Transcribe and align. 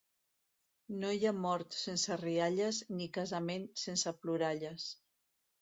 No 1.01 1.11
hi 1.17 1.27
ha 1.27 1.33
mort 1.41 1.77
sense 1.81 2.17
rialles 2.23 2.81
ni 2.97 3.11
casament 3.19 3.71
sense 3.85 4.15
ploralles. 4.23 4.91